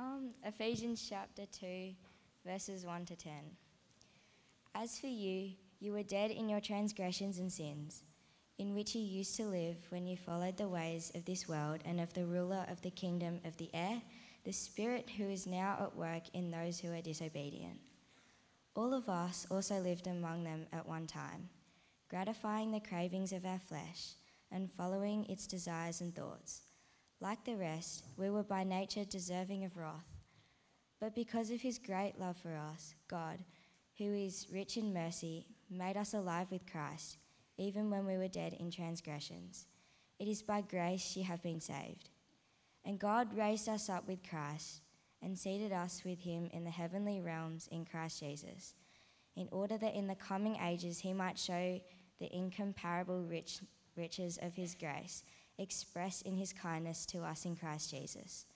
[0.00, 1.90] from Ephesians chapter 2,
[2.46, 3.32] verses 1 to 10.
[4.74, 8.04] As for you, you were dead in your transgressions and sins,
[8.56, 12.00] in which you used to live when you followed the ways of this world and
[12.00, 14.00] of the ruler of the kingdom of the air,
[14.44, 17.80] the Spirit who is now at work in those who are disobedient.
[18.74, 21.50] All of us also lived among them at one time,
[22.08, 24.14] gratifying the cravings of our flesh
[24.50, 26.62] and following its desires and thoughts.
[27.22, 30.08] Like the rest, we were by nature deserving of wrath.
[31.00, 33.38] But because of his great love for us, God,
[33.98, 37.18] who is rich in mercy, made us alive with Christ,
[37.58, 39.66] even when we were dead in transgressions.
[40.18, 42.08] It is by grace you have been saved.
[42.86, 44.80] And God raised us up with Christ
[45.20, 48.74] and seated us with him in the heavenly realms in Christ Jesus,
[49.36, 51.78] in order that in the coming ages he might show
[52.18, 53.60] the incomparable rich,
[53.94, 55.22] riches of his grace
[55.60, 58.46] expressed in his kindness to us in Christ Jesus.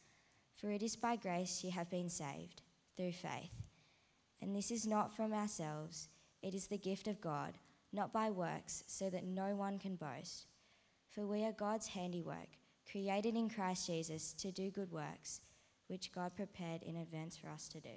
[0.57, 2.63] For it is by grace you have been saved,
[2.97, 3.53] through faith.
[4.41, 6.09] And this is not from ourselves,
[6.43, 7.55] it is the gift of God,
[7.93, 10.47] not by works, so that no one can boast.
[11.11, 12.59] For we are God's handiwork,
[12.91, 15.41] created in Christ Jesus to do good works,
[15.87, 17.89] which God prepared in advance for us to do.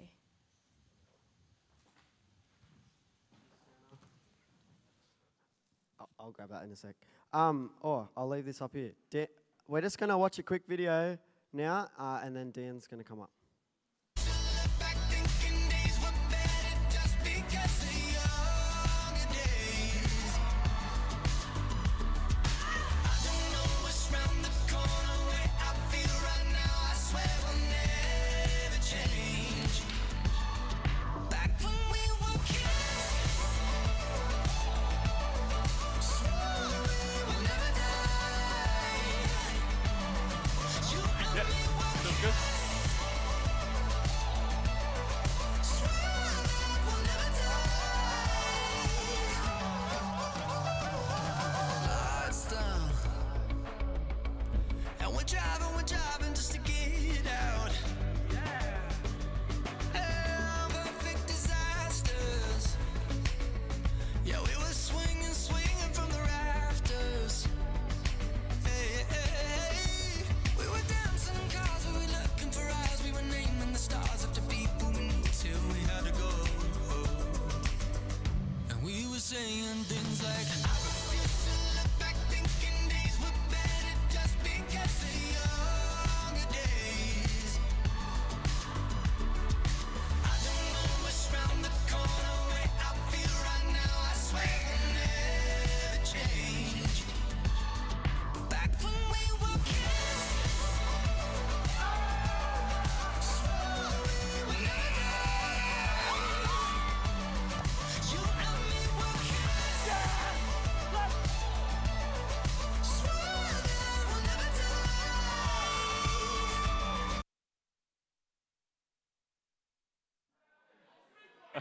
[6.20, 7.07] I'll, grab that in a sec.
[7.34, 8.92] Um, oh, I'll leave this up here.
[9.10, 9.28] Da-
[9.68, 11.18] we're just going to watch a quick video
[11.52, 13.30] now, uh, and then Dan's going to come up.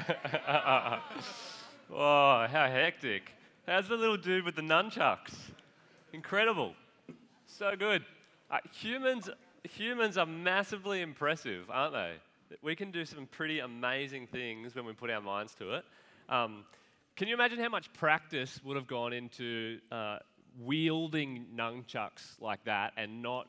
[1.89, 3.31] Oh, how hectic.
[3.65, 5.35] How's the little dude with the nunchucks?
[6.13, 6.75] Incredible.
[7.47, 8.05] So good.
[8.51, 9.31] Uh, humans,
[9.63, 12.13] humans are massively impressive, aren't they?
[12.61, 15.85] We can do some pretty amazing things when we put our minds to it.
[16.29, 16.65] Um,
[17.15, 20.19] can you imagine how much practice would have gone into uh,
[20.61, 23.47] wielding nunchucks like that and not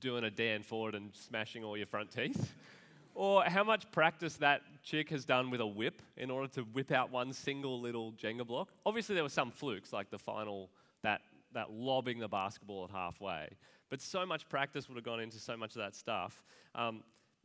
[0.00, 2.54] doing a Dan Ford and smashing all your front teeth?
[3.18, 6.92] Or how much practice that chick has done with a whip in order to whip
[6.92, 8.68] out one single little Jenga block.
[8.86, 10.70] Obviously, there were some flukes, like the final,
[11.02, 13.48] that, that lobbing the basketball at halfway.
[13.90, 16.44] But so much practice would have gone into so much of that stuff.
[16.76, 17.02] Um,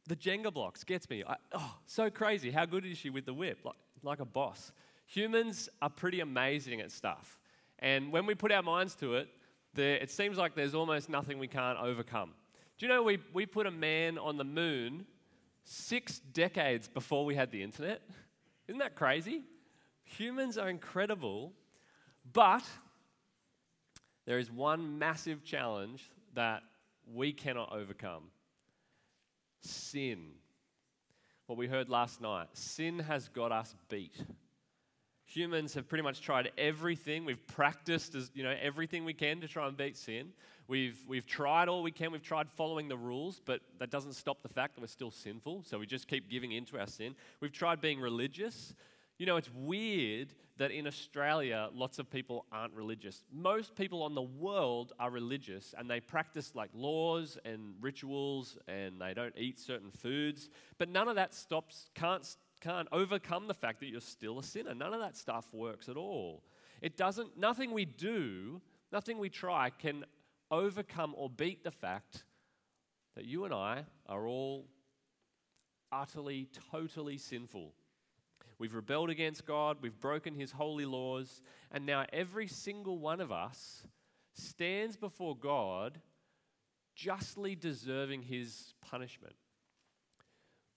[0.08, 1.24] the Jenga blocks gets me.
[1.28, 2.52] I, oh, so crazy.
[2.52, 3.58] How good is she with the whip?
[3.66, 3.74] Like,
[4.04, 4.72] like a boss.
[5.08, 7.40] Humans are pretty amazing at stuff.
[7.80, 9.28] And when we put our minds to it,
[9.74, 12.34] there, it seems like there's almost nothing we can't overcome.
[12.78, 15.08] Do you know we, we put a man on the moon
[15.63, 18.01] six decades before we had the internet?
[18.68, 19.44] Isn't that crazy?
[20.06, 21.54] Humans are incredible,
[22.31, 22.63] but
[24.25, 26.63] there is one massive challenge that
[27.12, 28.24] we cannot overcome
[29.62, 30.31] sin.
[31.48, 34.15] What we heard last night sin has got us beat.
[35.25, 37.25] Humans have pretty much tried everything.
[37.25, 40.30] We've practiced as, you know, everything we can to try and beat sin.
[40.68, 42.12] We've, we've tried all we can.
[42.12, 45.63] We've tried following the rules, but that doesn't stop the fact that we're still sinful.
[45.65, 47.15] So we just keep giving in to our sin.
[47.42, 48.74] We've tried being religious.
[49.18, 53.24] You know, it's weird that in Australia, lots of people aren't religious.
[53.31, 59.01] Most people on the world are religious and they practice like laws and rituals and
[59.01, 60.50] they don't eat certain foods.
[60.77, 62.25] But none of that stops, can't,
[62.62, 64.74] can't overcome the fact that you're still a sinner.
[64.74, 66.44] None of that stuff works at all.
[66.81, 68.62] It doesn't, nothing we do,
[68.92, 70.06] nothing we try can
[70.54, 72.24] overcome or beat the fact
[73.16, 74.68] that you and I are all
[75.92, 77.74] utterly, totally sinful.
[78.60, 81.42] We've rebelled against God, we've broken His holy laws,
[81.72, 83.84] and now every single one of us
[84.34, 86.00] stands before God
[86.96, 89.36] justly deserving His punishment.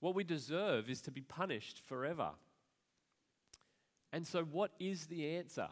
[0.00, 2.30] What we deserve is to be punished forever.
[4.12, 5.68] And so, what is the answer?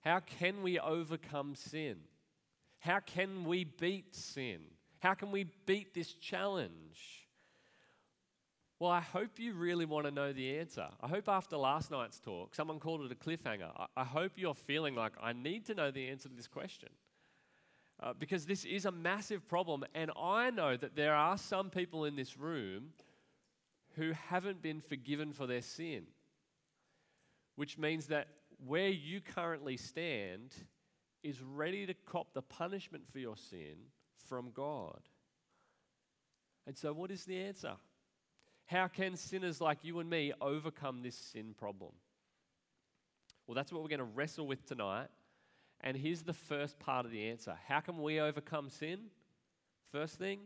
[0.00, 1.96] How can we overcome sin?
[2.78, 4.60] How can we beat sin?
[5.00, 7.26] How can we beat this challenge?
[8.78, 10.86] Well, I hope you really want to know the answer.
[11.00, 13.70] I hope after last night's talk, someone called it a cliffhanger.
[13.96, 16.90] I, hope you're feeling like I need to know the answer to this question.
[17.98, 22.04] Uh, because this is a massive problem, and I know that there are some people
[22.04, 22.90] in this room
[23.94, 26.02] who haven't been forgiven for their sin,
[27.54, 28.28] which means that
[28.66, 30.54] where you currently stand
[31.26, 33.76] is ready to cop the punishment for your sin
[34.28, 35.00] from God.
[36.66, 37.72] And so, what is the answer?
[38.66, 41.92] How can sinners like you and me overcome this sin problem?
[43.46, 45.08] Well, that's what we're going to wrestle with tonight.
[45.80, 48.98] And here's the first part of the answer How can we overcome sin?
[49.92, 50.40] First thing,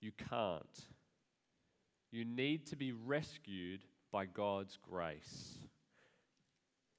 [0.00, 0.86] you can't.
[2.10, 3.80] You need to be rescued
[4.10, 5.58] by God's grace.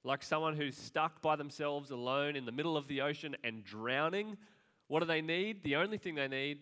[0.02, 4.36] Like someone who's stuck by themselves alone in the middle of the ocean and drowning,
[4.88, 5.62] what do they need?
[5.62, 6.58] The only thing they need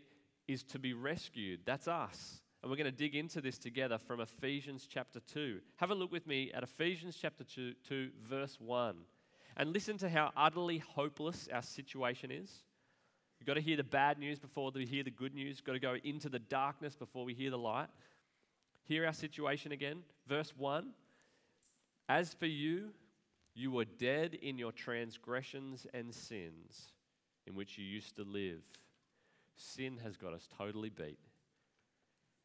[0.48, 1.60] is to be rescued.
[1.64, 2.40] That's us.
[2.62, 5.60] And we're going to dig into this together from Ephesians chapter 2.
[5.76, 8.96] Have a look with me at Ephesians chapter 2, 2, verse 1.
[9.56, 12.50] And listen to how utterly hopeless our situation is.
[13.38, 15.58] You've got to hear the bad news before we hear the good news.
[15.58, 17.88] You've got to go into the darkness before we hear the light.
[18.84, 20.02] Hear our situation again.
[20.26, 20.90] Verse 1
[22.08, 22.90] As for you,
[23.58, 26.92] you were dead in your transgressions and sins
[27.46, 28.62] in which you used to live.
[29.56, 31.18] Sin has got us totally beat.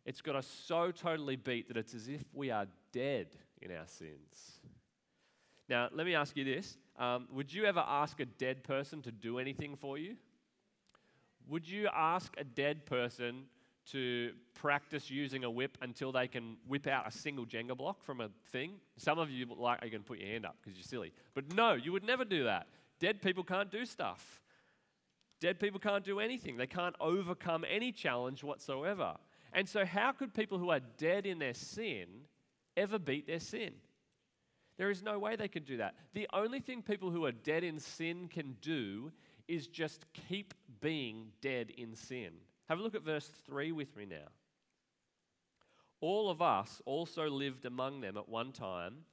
[0.05, 3.27] It's got us so totally beat that it's as if we are dead
[3.61, 4.59] in our sins.
[5.69, 9.11] Now, let me ask you this um, Would you ever ask a dead person to
[9.11, 10.15] do anything for you?
[11.47, 13.43] Would you ask a dead person
[13.91, 18.21] to practice using a whip until they can whip out a single Jenga block from
[18.21, 18.75] a thing?
[18.97, 21.11] Some of you like are going to put your hand up because you're silly.
[21.33, 22.67] But no, you would never do that.
[22.99, 24.41] Dead people can't do stuff.
[25.41, 26.55] Dead people can't do anything.
[26.55, 29.15] They can't overcome any challenge whatsoever.
[29.51, 32.07] And so, how could people who are dead in their sin
[32.77, 33.73] ever beat their sin?
[34.77, 35.95] There is no way they can do that.
[36.13, 39.11] The only thing people who are dead in sin can do
[39.47, 42.31] is just keep being dead in sin.
[42.73, 44.31] Have a look at verse 3 with me now.
[46.01, 49.05] All of us also lived among them at one time,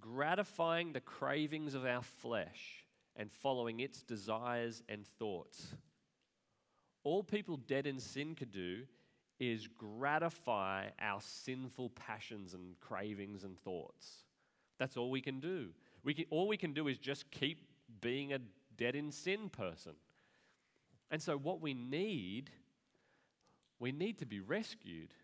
[0.00, 5.66] gratifying the cravings of our flesh and following its desires and thoughts.
[7.04, 8.84] All people dead in sin could do
[9.38, 14.24] is gratify our sinful passions and cravings and thoughts.
[14.78, 15.74] That's all we can do.
[16.04, 17.68] We can, all we can do is just keep
[18.00, 18.38] being a
[18.78, 19.92] dead in sin person.
[21.10, 22.50] And so, what we need,
[23.78, 25.14] we need to be rescued.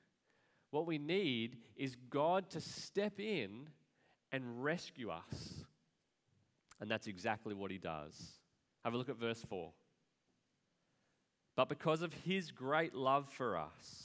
[0.70, 3.68] What we need is God to step in
[4.32, 5.64] and rescue us.
[6.80, 8.14] And that's exactly what He does.
[8.84, 9.72] Have a look at verse 4.
[11.56, 14.04] But because of His great love for us,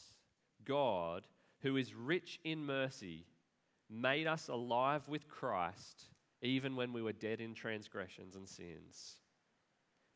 [0.65, 1.23] God,
[1.61, 3.25] who is rich in mercy,
[3.89, 6.05] made us alive with Christ
[6.41, 9.17] even when we were dead in transgressions and sins.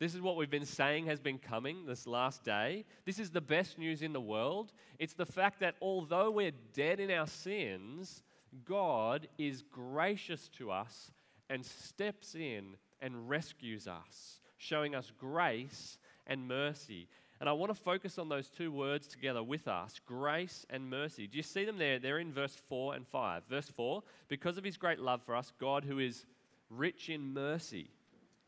[0.00, 2.84] This is what we've been saying has been coming this last day.
[3.04, 4.72] This is the best news in the world.
[4.98, 8.22] It's the fact that although we're dead in our sins,
[8.64, 11.12] God is gracious to us
[11.48, 17.08] and steps in and rescues us, showing us grace and mercy.
[17.40, 21.26] And I want to focus on those two words together with us grace and mercy.
[21.26, 21.98] Do you see them there?
[21.98, 23.42] They're in verse 4 and 5.
[23.48, 26.24] Verse 4 because of his great love for us, God, who is
[26.70, 27.90] rich in mercy.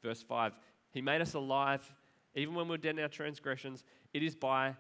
[0.03, 0.53] Verse 5
[0.97, 1.83] He made us alive
[2.35, 3.85] even when we we're dead in our transgressions.
[4.15, 4.77] It is by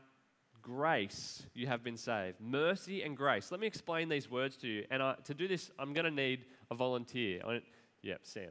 [0.62, 2.40] grace you have been saved.
[2.40, 3.50] Mercy and grace.
[3.50, 4.86] Let me explain these words to you.
[4.90, 7.42] And I, to do this, I'm going to need a volunteer.
[7.46, 7.60] I,
[8.00, 8.48] yep, Sam.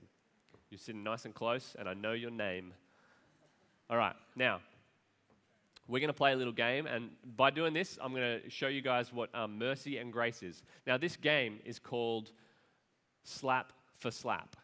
[0.69, 2.71] You're sitting nice and close, and I know your name.
[3.89, 4.59] All right, now,
[5.87, 8.67] we're going to play a little game, and by doing this, I'm going to show
[8.67, 10.61] you guys what um, mercy and grace is.
[10.85, 12.31] Now, this game is called
[13.23, 14.55] Slap for Slap.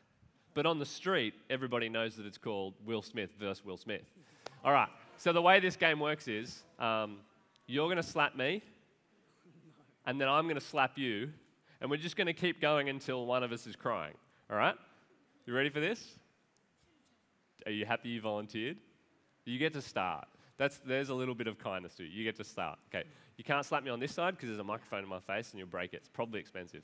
[0.54, 4.02] But on the street, everybody knows that it's called Will Smith versus Will Smith.
[4.64, 7.18] All right, so the way this game works is um,
[7.68, 8.62] you're going to slap me,
[10.06, 11.30] and then I'm going to slap you,
[11.80, 14.14] and we're just going to keep going until one of us is crying.
[14.50, 14.76] All right?
[15.46, 16.06] You ready for this?
[17.66, 18.78] Are you happy you volunteered?
[19.46, 20.28] You get to start.
[20.58, 22.10] That's, there's a little bit of kindness to you.
[22.10, 22.78] You get to start.
[22.94, 23.08] Okay.
[23.38, 25.60] You can't slap me on this side because there's a microphone in my face and
[25.60, 25.98] you'll break it.
[25.98, 26.84] It's probably expensive.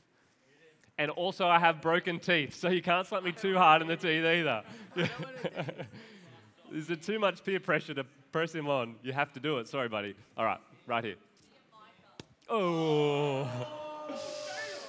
[1.00, 3.96] And also, I have broken teeth, so you can't slap me too hard in the
[3.96, 4.64] teeth either.
[6.74, 8.96] Is it too much peer pressure to press him on?
[9.04, 9.68] You have to do it.
[9.68, 10.16] Sorry, buddy.
[10.36, 11.16] All right, right here.
[12.50, 13.48] Oh.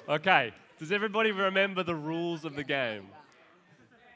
[0.09, 0.53] Okay.
[0.79, 3.09] Does everybody remember the rules of the game?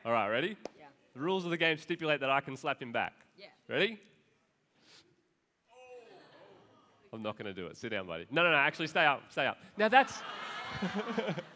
[0.04, 0.56] All right, ready?
[0.78, 0.86] Yeah.
[1.14, 3.12] The rules of the game stipulate that I can slap him back.
[3.36, 3.46] Yeah.
[3.68, 4.00] Ready?
[7.12, 7.76] I'm not going to do it.
[7.76, 8.26] Sit down, buddy.
[8.30, 8.56] No, no, no.
[8.56, 9.22] Actually, stay up.
[9.28, 9.58] Stay up.
[9.76, 10.22] Now that's.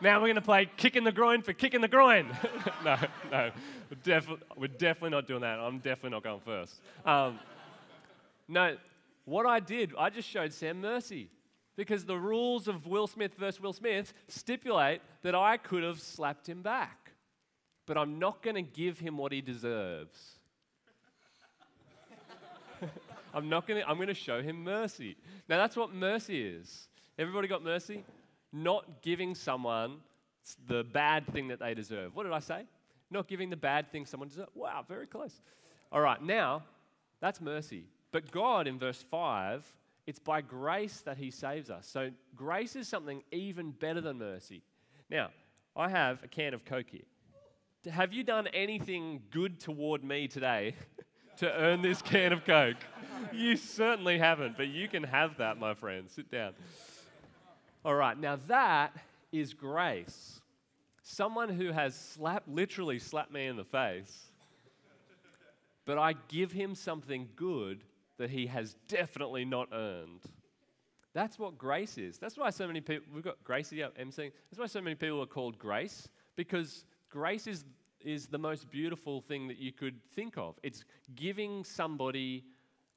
[0.00, 2.28] now we're going to play kick in the groin for kick in the groin.
[2.84, 2.96] no,
[3.30, 3.50] no.
[3.90, 5.58] We're, defi- we're definitely not doing that.
[5.58, 6.80] I'm definitely not going first.
[7.04, 7.38] Um,
[8.46, 8.76] no,
[9.24, 11.30] what I did, I just showed Sam mercy.
[11.76, 16.48] Because the rules of Will Smith versus Will Smith stipulate that I could have slapped
[16.48, 17.12] him back.
[17.86, 20.40] But I'm not going to give him what he deserves.
[23.34, 25.16] I'm not going to, I'm going to show him mercy.
[25.48, 26.88] Now, that's what mercy is.
[27.16, 28.04] Everybody got mercy?
[28.52, 29.98] Not giving someone
[30.66, 32.14] the bad thing that they deserve.
[32.14, 32.62] What did I say?
[33.10, 34.50] Not giving the bad thing someone deserves.
[34.54, 35.40] Wow, very close.
[35.92, 36.62] All right, now,
[37.20, 37.84] that's mercy.
[38.12, 39.66] But God, in verse 5,
[40.06, 41.86] it's by grace that He saves us.
[41.86, 44.62] So, grace is something even better than mercy.
[45.10, 45.28] Now,
[45.76, 47.92] I have a can of Coke here.
[47.92, 50.74] Have you done anything good toward me today
[51.38, 52.76] to earn this can of Coke?
[53.32, 56.10] You certainly haven't, but you can have that, my friend.
[56.10, 56.54] Sit down.
[57.88, 58.94] All right, now that
[59.32, 60.42] is grace.
[61.02, 64.26] Someone who has slapped, literally slapped me in the face,
[65.86, 67.82] but I give him something good
[68.18, 70.20] that he has definitely not earned.
[71.14, 72.18] That's what grace is.
[72.18, 74.32] That's why so many people, we've got Gracie up emceeing.
[74.50, 77.64] That's why so many people are called grace, because grace is,
[78.02, 80.56] is the most beautiful thing that you could think of.
[80.62, 80.84] It's
[81.16, 82.44] giving somebody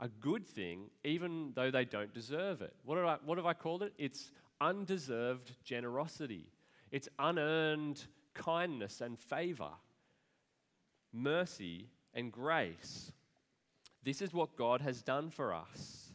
[0.01, 2.73] a good thing, even though they don't deserve it.
[2.83, 3.93] What, I, what have I called it?
[3.97, 4.31] It's
[4.61, 6.45] undeserved generosity,
[6.91, 8.01] it's unearned
[8.33, 9.71] kindness and favor,
[11.11, 13.11] mercy and grace.
[14.03, 16.13] This is what God has done for us.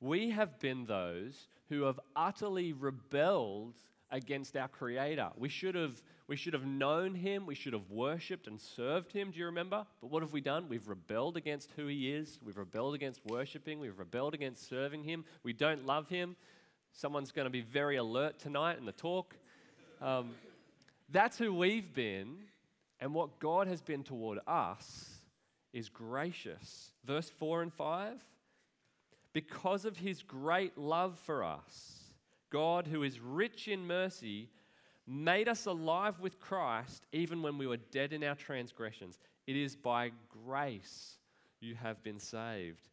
[0.00, 3.74] We have been those who have utterly rebelled
[4.10, 5.30] against our Creator.
[5.36, 9.30] We should have, we should have known Him, we should have worshipped and served Him.
[9.30, 9.86] Do you remember?
[10.00, 10.68] But what have we done?
[10.68, 15.24] We've rebelled against who He is, we've rebelled against worshipping, we've rebelled against serving Him.
[15.44, 16.36] We don't love Him.
[16.92, 19.34] Someone's going to be very alert tonight in the talk.
[20.00, 20.30] Um,
[21.10, 22.36] that's who we've been,
[23.00, 25.08] and what God has been toward us
[25.72, 26.92] is gracious.
[27.04, 28.22] Verse 4 and 5
[29.32, 32.00] because of his great love for us,
[32.50, 34.50] God, who is rich in mercy,
[35.06, 39.18] made us alive with Christ even when we were dead in our transgressions.
[39.46, 40.12] It is by
[40.44, 41.16] grace
[41.60, 42.88] you have been saved.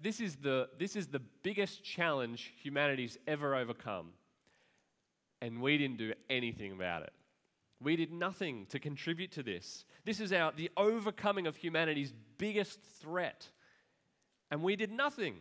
[0.00, 4.08] This is the, this is the biggest challenge humanity's ever overcome.
[5.40, 7.12] And we didn't do anything about it.
[7.80, 9.84] We did nothing to contribute to this.
[10.04, 13.48] This is our, the overcoming of humanity's biggest threat.
[14.50, 15.36] And we did nothing.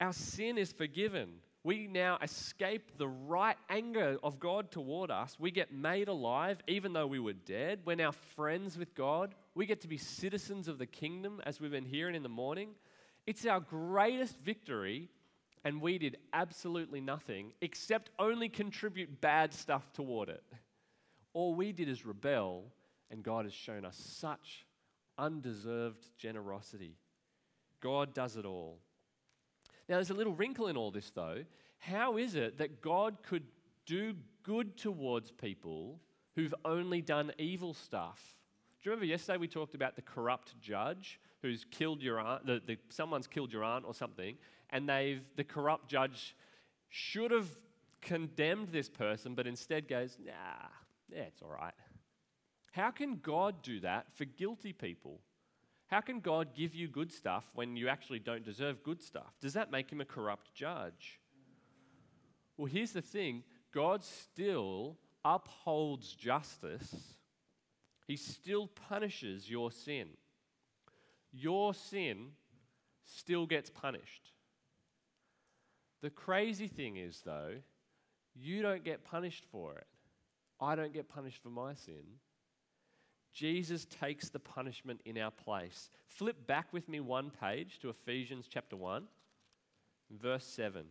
[0.00, 1.28] Our sin is forgiven.
[1.66, 5.36] We now escape the right anger of God toward us.
[5.36, 7.80] We get made alive even though we were dead.
[7.84, 9.34] We're now friends with God.
[9.56, 12.68] We get to be citizens of the kingdom as we've been hearing in the morning.
[13.26, 15.08] It's our greatest victory,
[15.64, 20.44] and we did absolutely nothing except only contribute bad stuff toward it.
[21.32, 22.66] All we did is rebel,
[23.10, 24.64] and God has shown us such
[25.18, 26.94] undeserved generosity.
[27.80, 28.78] God does it all.
[29.88, 31.44] Now, there's a little wrinkle in all this, though.
[31.78, 33.44] How is it that God could
[33.84, 36.00] do good towards people
[36.34, 38.20] who've only done evil stuff?
[38.82, 42.60] Do you remember yesterday we talked about the corrupt judge who's killed your aunt, the,
[42.66, 44.36] the, someone's killed your aunt or something,
[44.70, 46.34] and they've, the corrupt judge
[46.88, 47.48] should have
[48.00, 50.32] condemned this person, but instead goes, nah,
[51.08, 51.74] yeah, it's all right.
[52.72, 55.20] How can God do that for guilty people?
[55.88, 59.34] How can God give you good stuff when you actually don't deserve good stuff?
[59.40, 61.20] Does that make him a corrupt judge?
[62.56, 66.94] Well, here's the thing God still upholds justice,
[68.06, 70.08] He still punishes your sin.
[71.32, 72.28] your sin
[73.04, 74.32] still gets punished.
[76.02, 77.56] The crazy thing is, though,
[78.34, 79.86] you don't get punished for it.
[80.60, 82.04] I don't get punished for my sin.
[83.36, 85.90] Jesus takes the punishment in our place.
[86.08, 89.04] Flip back with me one page to Ephesians chapter 1,
[90.10, 90.86] verse 7.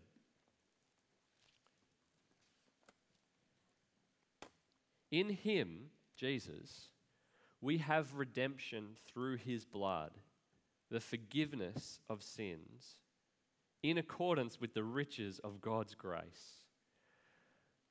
[5.12, 5.86] In him,
[6.16, 6.90] Jesus,
[7.62, 10.12] we have redemption through his blood,
[10.92, 12.98] the forgiveness of sins,
[13.82, 16.68] in accordance with the riches of God's grace.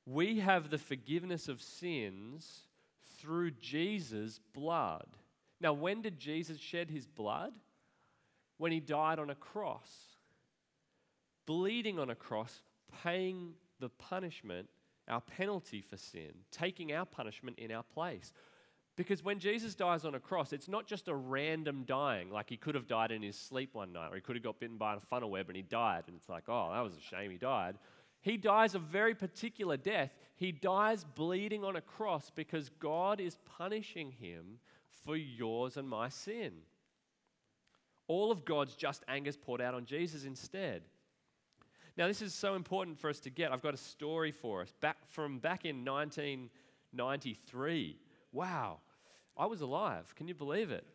[0.05, 2.61] We have the forgiveness of sins
[3.25, 5.07] through Jesus' blood.
[5.59, 7.53] Now, when did Jesus shed his blood?
[8.57, 9.89] When he died on a cross,
[11.45, 12.61] bleeding on a cross,
[13.03, 14.69] paying the punishment,
[15.07, 18.31] our penalty for sin, taking our punishment in our place.
[18.95, 22.55] Because when Jesus dies on a cross, it's not just a random dying, like he
[22.55, 24.95] could have died in his sleep one night, or he could have got bitten by
[24.95, 27.37] a funnel web and he died, and it's like, oh, that was a shame he
[27.37, 27.75] died.
[28.21, 30.11] He dies a very particular death.
[30.35, 34.59] He dies bleeding on a cross because God is punishing him
[35.05, 36.51] for yours and my sin.
[38.07, 40.83] All of God's just anger is poured out on Jesus instead.
[41.97, 43.53] Now, this is so important for us to get.
[43.53, 47.97] I've got a story for us back from back in 1993.
[48.33, 48.79] Wow,
[49.37, 50.13] I was alive.
[50.15, 50.85] Can you believe it?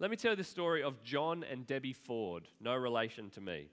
[0.00, 3.68] Let me tell you the story of John and Debbie Ford, no relation to me.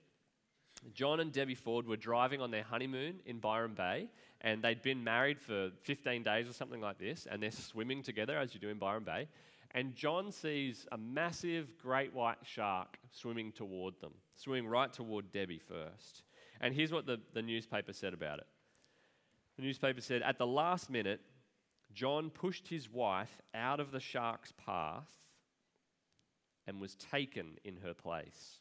[0.94, 4.10] John and Debbie Ford were driving on their honeymoon in Byron Bay,
[4.46, 8.38] and they'd been married for 15 days or something like this, and they're swimming together
[8.38, 9.28] as you do in Byron Bay.
[9.72, 15.60] And John sees a massive great white shark swimming toward them, swimming right toward Debbie
[15.60, 16.22] first.
[16.62, 18.46] And here's what the, the newspaper said about it
[19.58, 21.22] the newspaper said, At the last minute,
[21.94, 25.10] John pushed his wife out of the shark's path
[26.68, 28.60] and was taken in her place.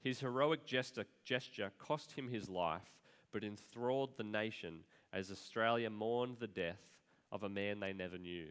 [0.00, 2.97] His heroic gesture, gesture cost him his life,
[3.32, 4.80] but enthralled the nation
[5.12, 6.80] as Australia mourned the death
[7.30, 8.48] of a man they never knew.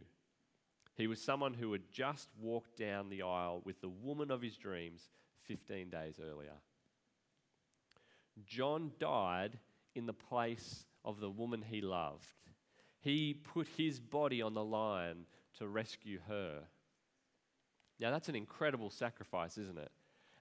[0.95, 4.57] He was someone who had just walked down the aisle with the woman of his
[4.57, 5.09] dreams
[5.43, 6.53] 15 days earlier.
[8.45, 9.59] John died
[9.95, 12.25] in the place of the woman he loved.
[12.99, 15.25] He put his body on the line
[15.59, 16.61] to rescue her.
[17.99, 19.91] Now, that's an incredible sacrifice, isn't it?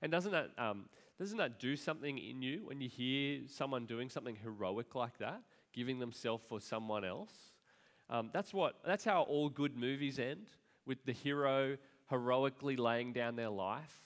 [0.03, 4.11] And doesn't that, um, doesn't that do something in you when you hear someone doing
[4.11, 5.41] something heroic like that,
[5.73, 7.33] giving themselves for someone else?
[8.11, 10.47] Um, that's, what, that's how all good movies end,
[10.85, 11.77] with the hero
[12.11, 14.03] heroically laying down their life.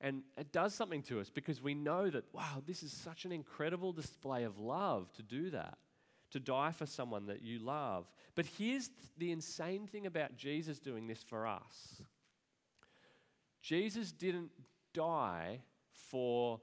[0.00, 3.32] And it does something to us because we know that, wow, this is such an
[3.32, 5.76] incredible display of love to do that,
[6.30, 8.06] to die for someone that you love.
[8.34, 12.02] But here's the insane thing about Jesus doing this for us
[13.60, 14.50] Jesus didn't
[14.94, 15.60] die
[16.10, 16.60] for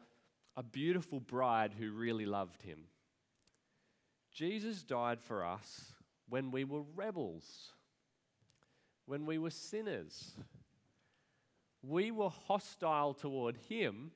[0.56, 2.80] a beautiful bride who really loved him.
[4.32, 5.94] Jesus died for us
[6.30, 7.74] when we were rebels,
[9.06, 10.32] when we were sinners.
[11.82, 14.12] We were hostile toward him,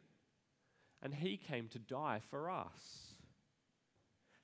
[1.01, 3.15] and he came to die for us.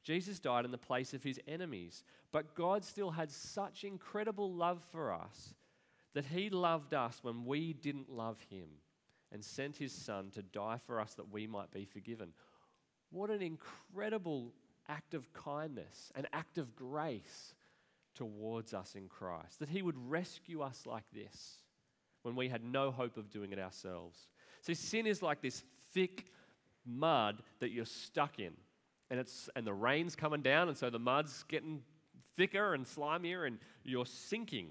[0.04, 4.82] Jesus died in the place of his enemies, but God still had such incredible love
[4.92, 5.54] for us
[6.14, 8.68] that he loved us when we didn't love him
[9.32, 12.30] and sent his son to die for us that we might be forgiven.
[13.12, 14.54] What an incredible
[14.90, 17.54] act of kindness, an act of grace
[18.16, 21.58] towards us in Christ, that he would rescue us like this
[22.24, 24.28] when we had no hope of doing it ourselves.
[24.62, 25.64] See, sin is like this
[25.94, 26.26] thick
[26.86, 28.54] mud that you're stuck in.
[29.10, 31.82] And, it's, and the rain's coming down, and so the mud's getting
[32.36, 34.70] thicker and slimier, and you're sinking.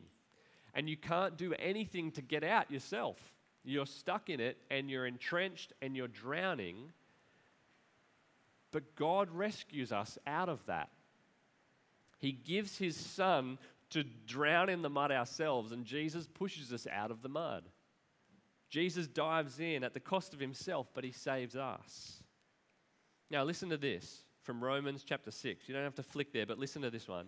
[0.75, 3.19] And you can't do anything to get out yourself.
[3.67, 6.93] You're stuck in it, and you're entrenched, and you're drowning.
[8.71, 10.89] But God rescues us out of that.
[12.19, 13.59] He gives His Son
[13.91, 17.65] to drown in the mud ourselves, and Jesus pushes us out of the mud.
[18.69, 22.23] Jesus dives in at the cost of himself, but he saves us.
[23.31, 25.69] Now, listen to this from Romans chapter 6.
[25.69, 27.27] You don't have to flick there, but listen to this one.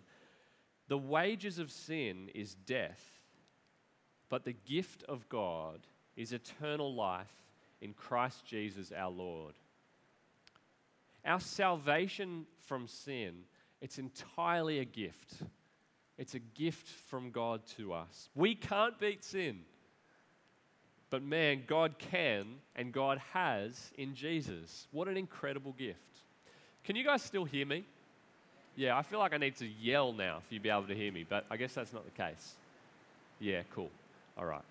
[0.88, 3.02] The wages of sin is death,
[4.28, 5.86] but the gift of God
[6.18, 7.32] is eternal life
[7.80, 9.54] in Christ Jesus our Lord.
[11.24, 13.34] Our salvation from sin,
[13.80, 15.34] it's entirely a gift.
[16.18, 18.28] It's a gift from God to us.
[18.34, 19.60] We can't beat sin.
[21.10, 24.88] But man, God can and God has in Jesus.
[24.90, 25.98] What an incredible gift.
[26.82, 27.84] Can you guys still hear me?
[28.74, 30.94] Yeah, I feel like I need to yell now for you to be able to
[30.94, 32.54] hear me, but I guess that's not the case.
[33.38, 33.90] Yeah, cool.
[34.36, 34.62] All right.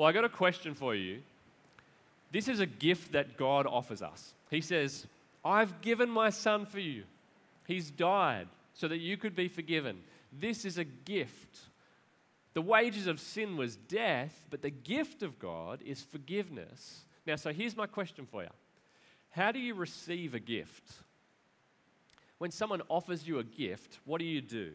[0.00, 1.20] Well, I got a question for you.
[2.32, 4.32] This is a gift that God offers us.
[4.50, 5.06] He says,
[5.44, 7.02] I've given my son for you.
[7.66, 9.98] He's died so that you could be forgiven.
[10.32, 11.58] This is a gift.
[12.54, 17.00] The wages of sin was death, but the gift of God is forgiveness.
[17.26, 18.48] Now, so here's my question for you
[19.32, 20.92] How do you receive a gift?
[22.38, 24.72] When someone offers you a gift, what do you do?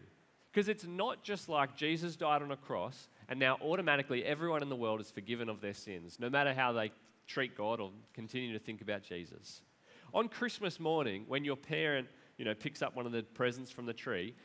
[0.52, 4.70] Because it's not just like Jesus died on a cross and now automatically everyone in
[4.70, 6.92] the world is forgiven of their sins, no matter how they
[7.28, 9.62] treat God or continue to think about Jesus.
[10.14, 12.08] On Christmas morning, when your parent
[12.38, 14.36] you know, picks up one of the presents from the tree,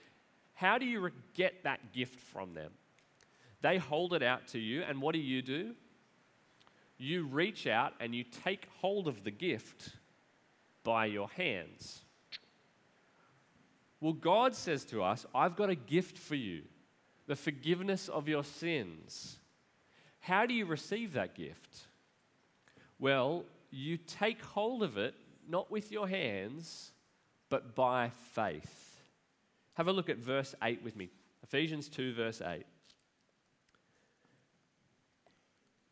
[0.55, 2.73] how do you get that gift from them?
[3.63, 5.75] They hold it out to you, and what do you do?
[6.99, 9.91] You reach out and you take hold of the gift
[10.85, 12.01] by your hands.
[14.01, 16.63] Well, God says to us, I've got a gift for you
[17.31, 19.39] the forgiveness of your sins.
[20.19, 21.87] How do you receive that gift?
[22.99, 25.15] Well, you take hold of it
[25.49, 26.91] not with your hands,
[27.49, 29.01] but by faith.
[29.75, 31.09] Have a look at verse 8 with me.
[31.45, 32.67] Ephesians 2, verse 8.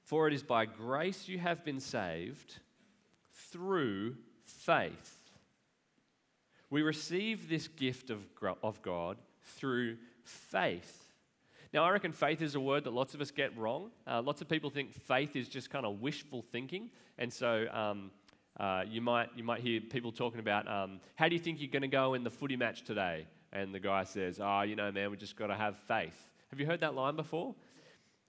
[0.02, 2.56] For it is by grace you have been saved
[3.52, 5.14] through faith.
[6.68, 8.24] We receive this gift of,
[8.60, 9.18] of God
[9.56, 11.04] through faith.
[11.72, 13.90] Now, I reckon faith is a word that lots of us get wrong.
[14.06, 16.90] Uh, lots of people think faith is just kind of wishful thinking.
[17.18, 18.10] And so um,
[18.58, 21.70] uh, you, might, you might hear people talking about, um, how do you think you're
[21.70, 23.26] going to go in the footy match today?
[23.52, 26.18] And the guy says, oh, you know, man, we just got to have faith.
[26.50, 27.54] Have you heard that line before?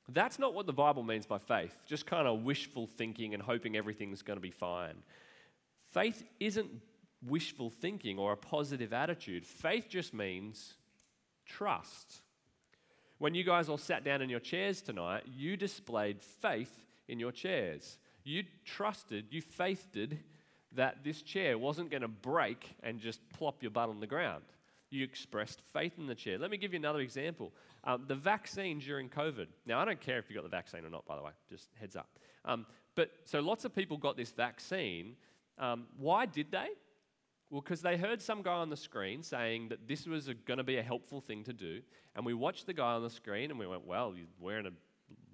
[0.09, 3.77] That's not what the Bible means by faith, just kind of wishful thinking and hoping
[3.77, 4.95] everything's going to be fine.
[5.93, 6.69] Faith isn't
[7.25, 9.45] wishful thinking or a positive attitude.
[9.45, 10.75] Faith just means
[11.45, 12.21] trust.
[13.19, 16.71] When you guys all sat down in your chairs tonight, you displayed faith
[17.09, 17.97] in your chairs.
[18.23, 20.17] You trusted, you faithed
[20.71, 24.43] that this chair wasn't going to break and just plop your butt on the ground.
[24.89, 26.37] You expressed faith in the chair.
[26.37, 27.51] Let me give you another example.
[27.83, 29.47] Um, the vaccine during COVID.
[29.65, 31.67] Now, I don't care if you got the vaccine or not, by the way, just
[31.77, 32.07] heads up.
[32.45, 35.15] Um, but so lots of people got this vaccine.
[35.57, 36.69] Um, why did they?
[37.49, 40.63] Well, because they heard some guy on the screen saying that this was going to
[40.63, 41.81] be a helpful thing to do.
[42.15, 44.71] And we watched the guy on the screen and we went, well, he's wearing a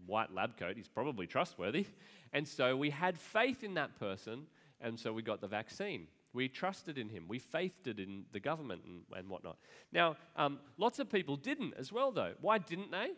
[0.06, 0.78] white lab coat.
[0.78, 1.88] He's probably trustworthy.
[2.32, 4.44] And so we had faith in that person.
[4.80, 6.08] And so we got the vaccine.
[6.34, 7.26] We trusted in him.
[7.28, 9.58] We faithed in the government and, and whatnot.
[9.92, 12.34] Now, um, lots of people didn't as well, though.
[12.40, 13.12] Why didn't they?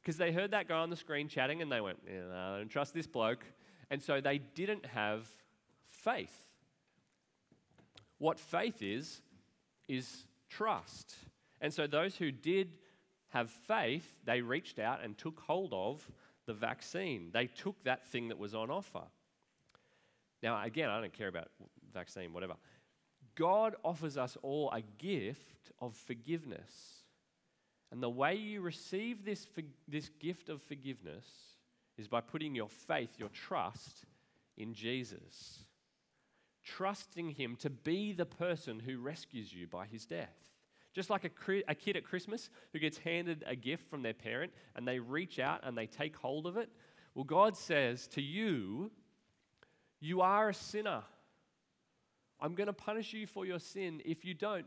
[0.00, 2.58] Because they heard that guy on the screen chatting and they went, yeah, no, I
[2.58, 3.44] don't trust this bloke.
[3.90, 5.28] And so they didn't have
[5.86, 6.47] faith.
[8.18, 9.20] What faith is,
[9.88, 11.14] is trust.
[11.60, 12.72] And so those who did
[13.30, 16.08] have faith, they reached out and took hold of
[16.46, 17.30] the vaccine.
[17.32, 19.04] They took that thing that was on offer.
[20.42, 21.48] Now, again, I don't care about
[21.92, 22.54] vaccine, whatever.
[23.34, 27.02] God offers us all a gift of forgiveness.
[27.90, 29.46] And the way you receive this,
[29.86, 31.24] this gift of forgiveness
[31.96, 34.04] is by putting your faith, your trust
[34.56, 35.64] in Jesus
[36.76, 40.34] trusting Him to be the person who rescues you by His death.
[40.94, 44.52] Just like a, a kid at Christmas who gets handed a gift from their parent
[44.74, 46.68] and they reach out and they take hold of it.
[47.14, 48.90] Well, God says to you,
[50.00, 51.02] You are a sinner.
[52.40, 54.66] I'm going to punish you for your sin if you don't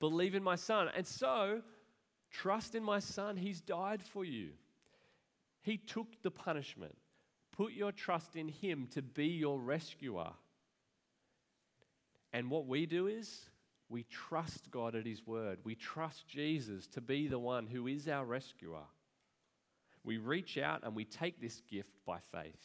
[0.00, 0.88] believe in my son.
[0.96, 1.62] And so,
[2.30, 3.36] trust in my son.
[3.36, 4.50] He's died for you.
[5.62, 6.96] He took the punishment.
[7.52, 10.32] Put your trust in him to be your rescuer.
[12.34, 13.48] And what we do is
[13.88, 15.60] we trust God at His word.
[15.62, 18.82] We trust Jesus to be the one who is our rescuer.
[20.02, 22.60] We reach out and we take this gift by faith.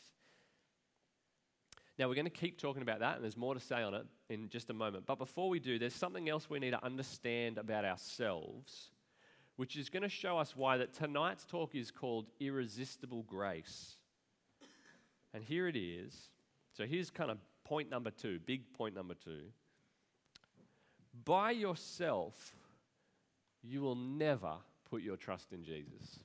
[2.00, 4.06] Now, we're going to keep talking about that, and there's more to say on it
[4.30, 5.06] in just a moment.
[5.06, 8.90] But before we do, there's something else we need to understand about ourselves,
[9.58, 13.98] which is going to show us why that tonight's talk is called Irresistible Grace.
[15.34, 16.16] And here it is.
[16.76, 17.38] So here's kind of
[17.70, 19.44] point number two, big point number two.
[21.24, 22.56] By yourself,
[23.62, 24.54] you will never
[24.90, 26.20] put your trust in Jesus.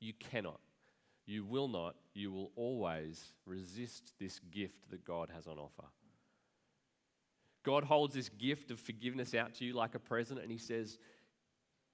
[0.00, 0.60] You cannot.
[1.26, 1.94] You will not.
[2.14, 5.88] You will always resist this gift that God has on offer.
[7.62, 10.98] God holds this gift of forgiveness out to you like a present, and He says,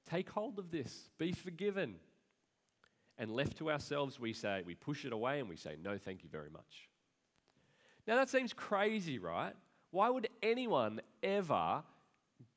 [0.09, 1.97] Take hold of this, be forgiven.
[3.19, 6.23] And left to ourselves, we say, we push it away and we say, No, thank
[6.23, 6.89] you very much.
[8.09, 9.53] Now that seems crazy, right?
[9.91, 11.83] Why would anyone ever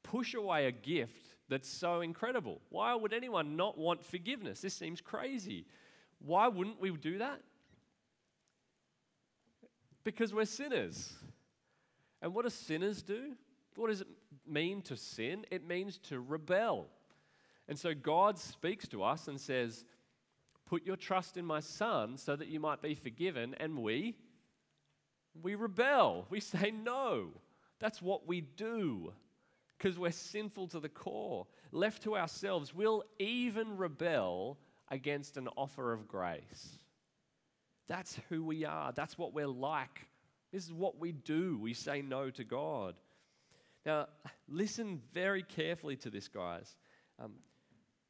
[0.02, 2.62] push away a gift that's so incredible?
[2.70, 4.62] Why would anyone not want forgiveness?
[4.62, 5.66] This seems crazy.
[6.20, 7.42] Why wouldn't we do that?
[10.06, 11.14] Because we're sinners.
[12.22, 13.34] And what do sinners do?
[13.76, 14.08] What does it
[14.48, 15.46] mean to sin?
[15.52, 16.88] It means to rebel.
[17.68, 19.84] And so God speaks to us and says,
[20.66, 23.54] Put your trust in my son so that you might be forgiven.
[23.60, 24.16] And we,
[25.42, 26.26] we rebel.
[26.30, 27.32] We say no.
[27.80, 29.14] That's what we do
[29.78, 31.48] because we're sinful to the core.
[31.72, 36.78] Left to ourselves, we'll even rebel against an offer of grace.
[37.88, 38.92] That's who we are.
[38.92, 40.08] That's what we're like.
[40.52, 41.58] This is what we do.
[41.58, 42.96] We say no to God.
[43.86, 44.08] Now,
[44.48, 46.76] listen very carefully to this, guys.
[47.20, 47.34] Um,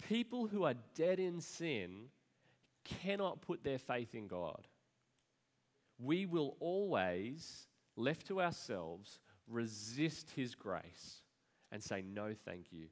[0.10, 2.10] people who are dead in sin
[2.84, 4.68] cannot put their faith in God.
[6.04, 11.22] We will always, left to ourselves, resist His grace
[11.72, 12.88] and say, No, thank you.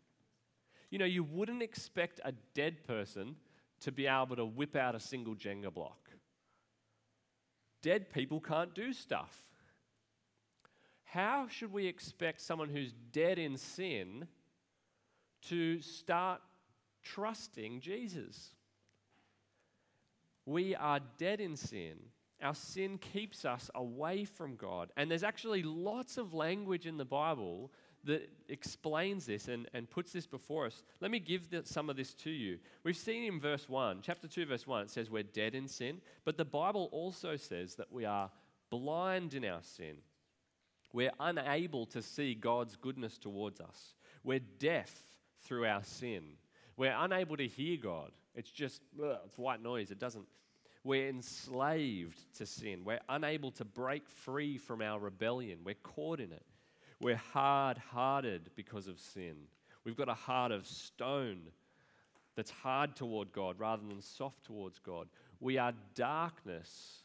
[0.89, 3.36] You know, you wouldn't expect a dead person
[3.82, 6.10] to be able to whip out a single Jenga block.
[7.82, 9.34] Dead people can't do stuff.
[11.04, 14.28] How should we expect someone who's dead in sin
[15.48, 16.41] to start
[17.02, 18.52] trusting Jesus?
[20.45, 21.98] We are dead in sin.
[22.41, 24.91] Our sin keeps us away from God.
[24.95, 27.71] And there's actually lots of language in the Bible
[28.06, 30.84] that explains this and, and puts this before us.
[31.02, 32.60] Let me give the, some of this to you.
[32.84, 35.99] We've seen in verse 1, chapter 2, verse 1, it says we're dead in sin,
[36.23, 38.32] but the Bible also says that we are
[38.69, 39.97] blind in our sin.
[40.93, 43.93] We're unable to see God's goodness towards us.
[44.23, 44.93] We're deaf
[45.41, 46.23] through our sin.
[46.78, 48.12] We're unable to hear God.
[48.34, 49.91] It's just, ugh, it's white noise.
[49.91, 50.25] It doesn't.
[50.84, 52.84] We're enslaved to sin.
[52.86, 55.60] We're unable to break free from our rebellion.
[55.63, 56.46] We're caught in it.
[57.02, 59.36] We're hard hearted because of sin.
[59.84, 61.42] We've got a heart of stone
[62.36, 65.08] that's hard toward God rather than soft towards God.
[65.39, 67.04] We are darkness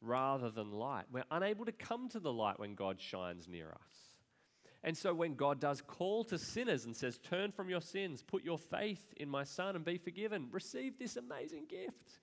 [0.00, 1.04] rather than light.
[1.10, 4.14] We're unable to come to the light when God shines near us.
[4.82, 8.44] And so when God does call to sinners and says, Turn from your sins, put
[8.44, 12.18] your faith in my Son and be forgiven, receive this amazing gift.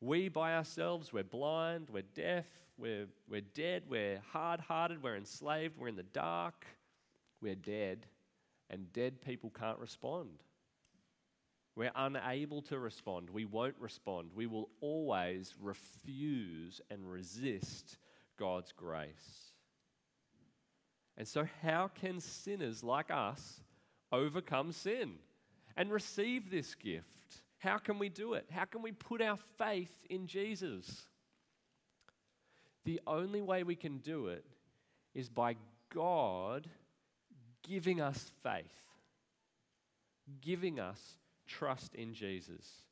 [0.00, 2.44] We by ourselves, we're blind, we're deaf,
[2.76, 6.66] we're, we're dead, we're hard hearted, we're enslaved, we're in the dark,
[7.40, 8.06] we're dead,
[8.68, 10.42] and dead people can't respond.
[11.74, 13.28] We're unable to respond.
[13.30, 14.30] We won't respond.
[14.34, 17.98] We will always refuse and resist
[18.38, 19.52] God's grace.
[21.18, 23.60] And so, how can sinners like us
[24.10, 25.14] overcome sin
[25.76, 27.15] and receive this gift?
[27.58, 28.46] How can we do it?
[28.50, 31.06] How can we put our faith in Jesus?
[32.84, 34.44] The only way we can do it
[35.14, 35.56] is by
[35.92, 36.68] God
[37.66, 38.64] giving us faith,
[40.40, 41.16] giving us
[41.46, 42.82] trust in Jesus.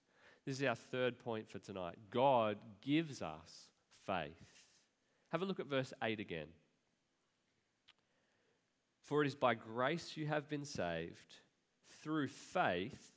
[0.45, 1.97] This is our third point for tonight.
[2.11, 3.69] God gives us
[4.07, 4.33] faith.
[5.33, 6.47] Have a look at verse 8 again.
[9.05, 11.35] For it is by grace you have been saved
[12.03, 13.14] through faith,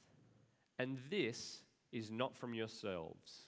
[0.80, 1.60] and this
[1.92, 3.42] is not from yourselves,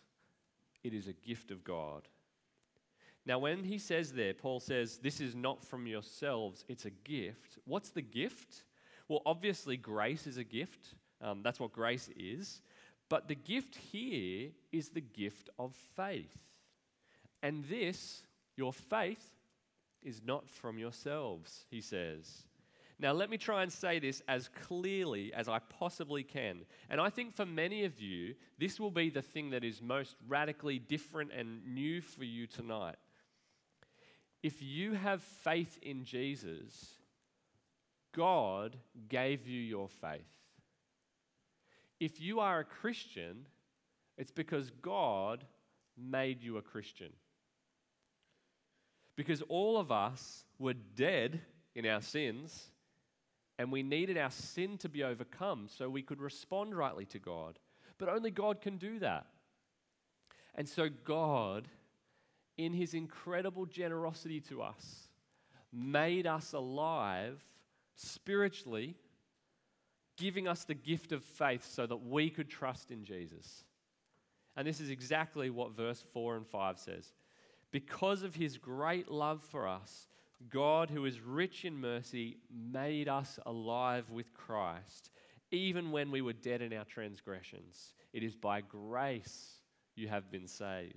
[0.84, 2.08] it is a gift of God.
[3.26, 7.60] Now, when he says there, Paul says, This is not from yourselves, it's a gift.
[7.66, 8.64] What's the gift?
[9.08, 10.96] Well, obviously, grace is a gift.
[11.22, 12.62] Um, that's what grace is.
[13.10, 16.38] But the gift here is the gift of faith.
[17.42, 18.24] And this,
[18.56, 19.32] your faith,
[20.04, 22.46] is not from yourselves, he says.
[23.02, 26.66] Now, let me try and say this as clearly as I possibly can.
[26.90, 30.18] And I think for many of you, this will be the thing that is most
[30.28, 32.98] radically different and new for you tonight.
[34.44, 36.94] If you have faith in Jesus,
[38.14, 38.76] God
[39.08, 40.28] gave you your faith.
[42.02, 43.46] If you are a Christian,
[44.18, 45.46] it's because God
[45.98, 47.14] made you a Christian.
[49.16, 51.42] Because all of us were dead
[51.76, 52.72] in our sins,
[53.60, 57.60] and we needed our sin to be overcome so we could respond rightly to God.
[57.98, 59.28] But only God can do that.
[60.56, 61.68] And so, God,
[62.58, 65.10] in His incredible generosity to us,
[65.74, 67.44] made us alive
[67.96, 68.96] spiritually,
[70.16, 73.66] giving us the gift of faith so that we could trust in Jesus.
[74.56, 77.12] And this is exactly what verse 4 and 5 says.
[77.72, 80.08] Because of his great love for us,
[80.48, 85.12] God, who is rich in mercy, made us alive with Christ,
[85.52, 87.94] even when we were dead in our transgressions.
[88.14, 89.60] It is by grace
[89.96, 90.96] you have been saved.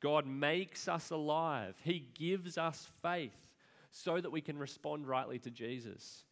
[0.00, 3.54] God makes us alive, He gives us faith
[3.90, 6.24] so that we can respond rightly to Jesus.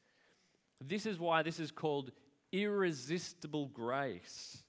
[0.80, 2.12] This is why this is called
[2.52, 4.62] irresistible grace.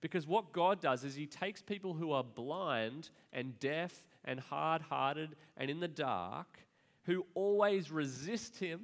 [0.00, 4.82] Because what God does is He takes people who are blind and deaf and hard
[4.82, 6.58] hearted and in the dark,
[7.04, 8.82] who always resist Him,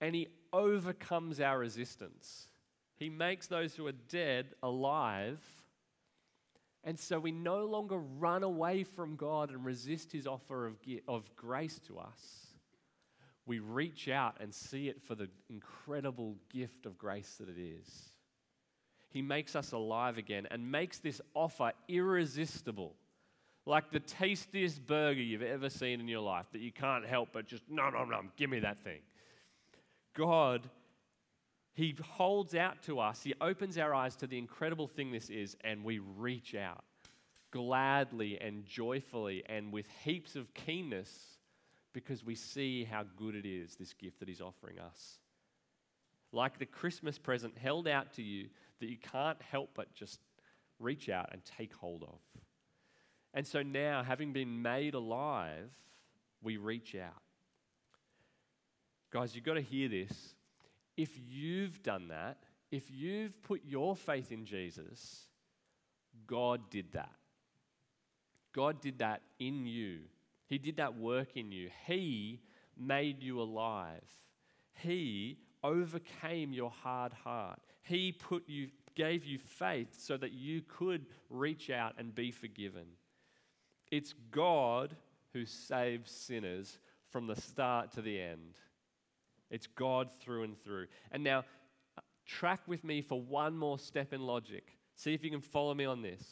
[0.00, 2.48] and He overcomes our resistance.
[2.96, 5.40] He makes those who are dead alive.
[6.82, 10.76] And so we no longer run away from God and resist His offer of,
[11.08, 12.46] of grace to us.
[13.44, 18.10] We reach out and see it for the incredible gift of grace that it is.
[19.10, 22.94] He makes us alive again and makes this offer irresistible.
[23.66, 27.46] Like the tastiest burger you've ever seen in your life that you can't help but
[27.46, 29.00] just, nom, nom, nom, give me that thing.
[30.14, 30.70] God,
[31.74, 35.56] He holds out to us, He opens our eyes to the incredible thing this is,
[35.64, 36.84] and we reach out
[37.50, 41.38] gladly and joyfully and with heaps of keenness
[41.92, 45.18] because we see how good it is, this gift that He's offering us.
[46.30, 48.48] Like the Christmas present held out to you
[48.78, 50.20] that you can't help but just
[50.78, 52.20] reach out and take hold of.
[53.36, 55.68] And so now, having been made alive,
[56.42, 57.20] we reach out.
[59.10, 60.34] Guys, you've got to hear this.
[60.96, 62.38] If you've done that,
[62.70, 65.26] if you've put your faith in Jesus,
[66.26, 67.12] God did that.
[68.54, 69.98] God did that in you.
[70.46, 71.68] He did that work in you.
[71.86, 72.40] He
[72.74, 74.02] made you alive.
[74.72, 77.60] He overcame your hard heart.
[77.82, 82.86] He put you gave you faith so that you could reach out and be forgiven.
[83.90, 84.96] It's God
[85.32, 88.58] who saves sinners from the start to the end.
[89.50, 90.86] It's God through and through.
[91.12, 91.44] And now,
[92.26, 94.76] track with me for one more step in logic.
[94.96, 96.22] See if you can follow me on this.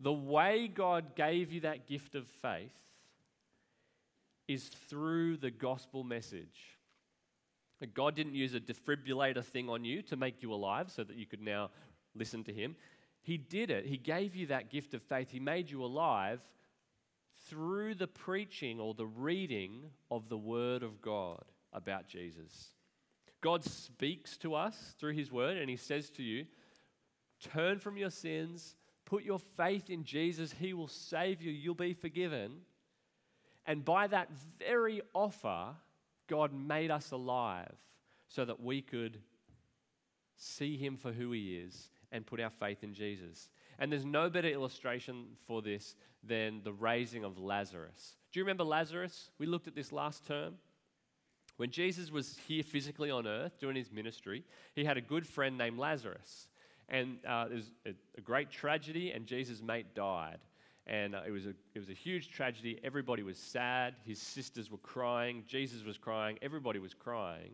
[0.00, 2.74] The way God gave you that gift of faith
[4.46, 6.78] is through the gospel message.
[7.94, 11.26] God didn't use a defibrillator thing on you to make you alive so that you
[11.26, 11.70] could now
[12.16, 12.74] listen to Him.
[13.22, 13.86] He did it.
[13.86, 15.30] He gave you that gift of faith.
[15.30, 16.40] He made you alive
[17.46, 22.72] through the preaching or the reading of the Word of God about Jesus.
[23.40, 26.46] God speaks to us through His Word and He says to you,
[27.52, 31.94] Turn from your sins, put your faith in Jesus, He will save you, you'll be
[31.94, 32.52] forgiven.
[33.64, 35.74] And by that very offer,
[36.26, 37.74] God made us alive
[38.28, 39.18] so that we could
[40.36, 43.48] see Him for who He is and put our faith in Jesus.
[43.78, 48.16] And there's no better illustration for this than the raising of Lazarus.
[48.32, 49.30] Do you remember Lazarus?
[49.38, 50.54] We looked at this last term.
[51.56, 54.44] When Jesus was here physically on earth doing his ministry,
[54.74, 56.46] he had a good friend named Lazarus.
[56.88, 60.38] And uh, there was a, a great tragedy, and Jesus' mate died.
[60.86, 62.78] And uh, it, was a, it was a huge tragedy.
[62.82, 63.94] Everybody was sad.
[64.06, 65.44] His sisters were crying.
[65.46, 66.38] Jesus was crying.
[66.40, 67.50] Everybody was crying.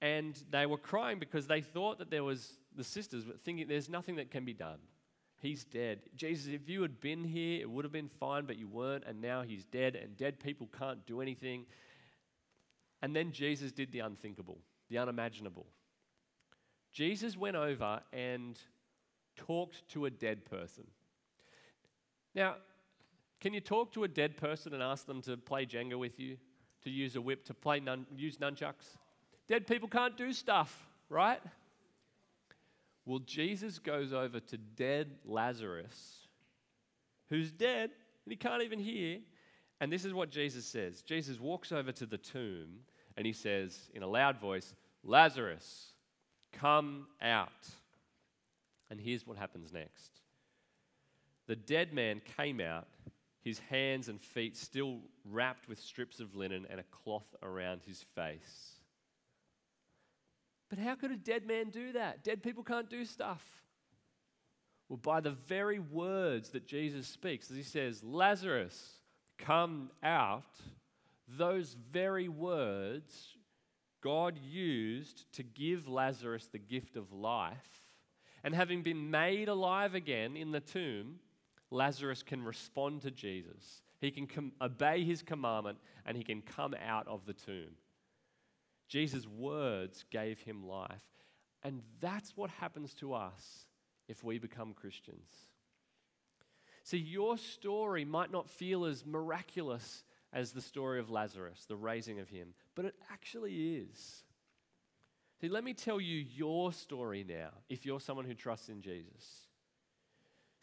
[0.00, 3.88] And they were crying because they thought that there was, the sisters were thinking, there's
[3.88, 4.78] nothing that can be done.
[5.40, 5.98] He's dead.
[6.16, 9.20] Jesus, if you had been here, it would have been fine, but you weren't, and
[9.20, 11.66] now he's dead, and dead people can't do anything.
[13.02, 15.66] And then Jesus did the unthinkable, the unimaginable.
[16.92, 18.58] Jesus went over and
[19.36, 20.84] talked to a dead person.
[22.34, 22.56] Now,
[23.40, 26.36] can you talk to a dead person and ask them to play Jenga with you,
[26.84, 28.96] to use a whip, to play nun, use nunchucks?
[29.48, 31.40] Dead people can't do stuff, right?
[33.08, 36.26] Well, Jesus goes over to dead Lazarus,
[37.30, 37.88] who's dead
[38.26, 39.20] and he can't even hear.
[39.80, 42.80] And this is what Jesus says Jesus walks over to the tomb
[43.16, 45.92] and he says in a loud voice, Lazarus,
[46.52, 47.66] come out.
[48.90, 50.20] And here's what happens next
[51.46, 52.88] the dead man came out,
[53.40, 58.04] his hands and feet still wrapped with strips of linen and a cloth around his
[58.14, 58.77] face.
[60.68, 62.24] But how could a dead man do that?
[62.24, 63.42] Dead people can't do stuff.
[64.88, 68.94] Well, by the very words that Jesus speaks, as he says, Lazarus,
[69.38, 70.58] come out,
[71.28, 73.36] those very words
[74.00, 77.82] God used to give Lazarus the gift of life.
[78.44, 81.18] And having been made alive again in the tomb,
[81.70, 83.82] Lazarus can respond to Jesus.
[84.00, 87.74] He can com- obey his commandment and he can come out of the tomb.
[88.88, 91.02] Jesus' words gave him life.
[91.62, 93.66] And that's what happens to us
[94.08, 95.28] if we become Christians.
[96.84, 102.18] See, your story might not feel as miraculous as the story of Lazarus, the raising
[102.18, 104.22] of him, but it actually is.
[105.40, 109.46] See, let me tell you your story now, if you're someone who trusts in Jesus.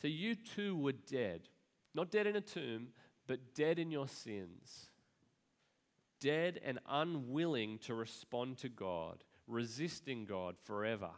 [0.01, 1.41] So, you too were dead,
[1.93, 2.89] not dead in a tomb,
[3.27, 4.89] but dead in your sins
[6.19, 11.11] dead and unwilling to respond to God, resisting God forever.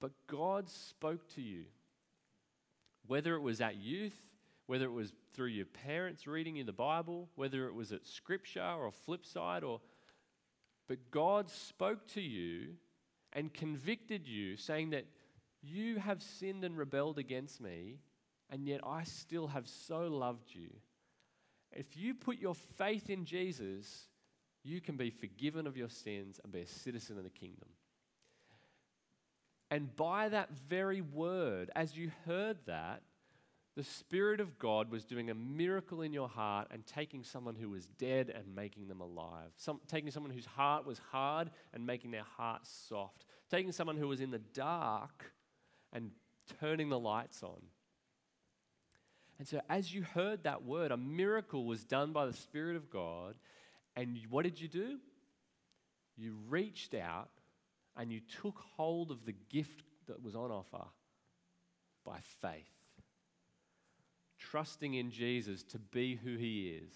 [0.00, 1.64] but God spoke to you.
[3.06, 4.18] Whether it was at youth,
[4.66, 8.62] whether it was through your parents reading you the Bible, whether it was at scripture
[8.62, 9.80] or flip side or
[10.88, 12.74] but God spoke to you
[13.32, 15.06] and convicted you saying that
[15.62, 18.00] you have sinned and rebelled against me
[18.50, 20.68] and yet I still have so loved you.
[21.74, 24.08] If you put your faith in Jesus,
[24.62, 27.68] you can be forgiven of your sins and be a citizen of the kingdom.
[29.70, 33.02] And by that very word, as you heard that,
[33.76, 37.70] the Spirit of God was doing a miracle in your heart and taking someone who
[37.70, 39.50] was dead and making them alive.
[39.56, 43.26] Some, taking someone whose heart was hard and making their heart soft.
[43.50, 45.32] Taking someone who was in the dark
[45.92, 46.12] and
[46.60, 47.60] turning the lights on.
[49.38, 52.90] And so, as you heard that word, a miracle was done by the Spirit of
[52.90, 53.34] God.
[53.96, 54.98] And what did you do?
[56.16, 57.30] You reached out
[57.96, 60.84] and you took hold of the gift that was on offer
[62.04, 62.74] by faith
[64.50, 66.94] trusting in Jesus to be who he is,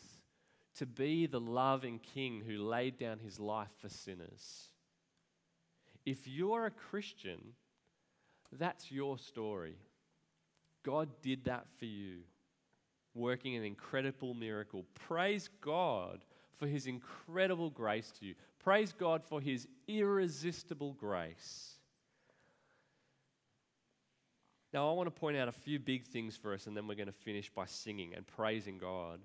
[0.76, 4.68] to be the loving king who laid down his life for sinners.
[6.04, 7.54] If you're a Christian,
[8.52, 9.76] that's your story.
[10.88, 12.20] God did that for you,
[13.12, 14.86] working an incredible miracle.
[14.94, 16.24] Praise God
[16.56, 18.34] for his incredible grace to you.
[18.58, 21.74] Praise God for his irresistible grace.
[24.72, 26.94] Now, I want to point out a few big things for us, and then we're
[26.94, 29.20] going to finish by singing and praising God.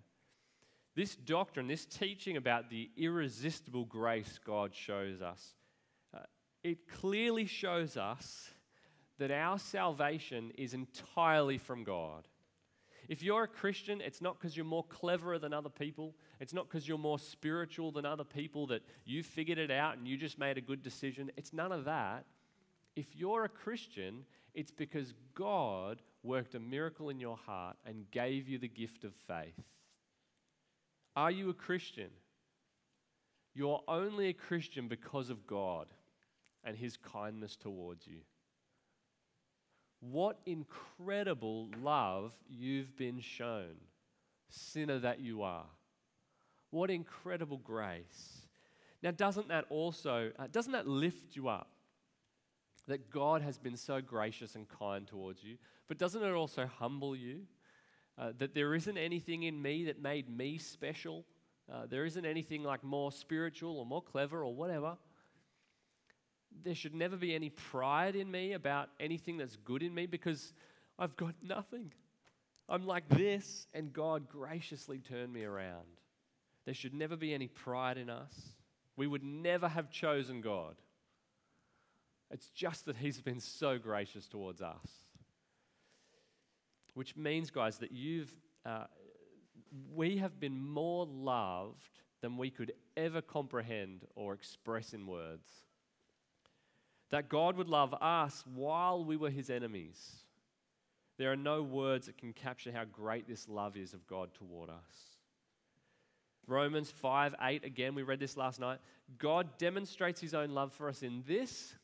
[0.95, 5.53] This doctrine, this teaching about the irresistible grace God shows us,
[6.13, 6.23] uh,
[6.61, 8.52] it clearly shows us
[9.19, 12.27] that our salvation is entirely from God.
[13.09, 16.15] If you're a Christian, it's not because you're more cleverer than other people.
[16.39, 20.07] It's not because you're more spiritual than other people that you figured it out and
[20.07, 21.31] you just made a good decision.
[21.35, 22.25] It's none of that.
[22.95, 28.47] If you're a Christian, it's because God worked a miracle in your heart and gave
[28.47, 29.59] you the gift of faith.
[31.15, 32.09] Are you a Christian?
[33.53, 35.87] You're only a Christian because of God
[36.63, 38.21] and His kindness towards you.
[40.11, 43.75] What incredible love you've been shown,
[44.49, 45.65] sinner that you are.
[46.71, 48.47] What incredible grace.
[49.01, 51.69] Now, doesn't that also, uh, doesn't that lift you up?
[52.87, 57.15] that God has been so gracious and kind towards you, but doesn't it also humble
[57.15, 57.41] you?
[58.17, 61.25] Uh, that there isn't anything in me that made me special.
[61.71, 64.97] Uh, there isn't anything like more spiritual or more clever or whatever.
[66.63, 70.53] There should never be any pride in me about anything that's good in me because
[70.97, 71.91] I've got nothing.
[72.69, 75.85] I'm like this, and God graciously turned me around.
[76.65, 78.33] There should never be any pride in us.
[78.95, 80.75] We would never have chosen God.
[82.31, 84.87] It's just that He's been so gracious towards us.
[86.93, 88.33] Which means, guys, that you've,
[88.65, 88.85] uh,
[89.93, 95.47] we have been more loved than we could ever comprehend or express in words.
[97.09, 100.23] That God would love us while we were His enemies.
[101.17, 104.69] There are no words that can capture how great this love is of God toward
[104.69, 105.13] us.
[106.47, 108.79] Romans 5 8, again, we read this last night.
[109.17, 111.75] God demonstrates his own love for us in this